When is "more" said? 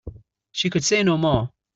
1.15-1.51